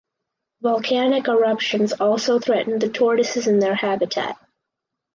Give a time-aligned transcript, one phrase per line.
[0.63, 4.35] Volcanic eruptions also threaten the tortoises and their habitat.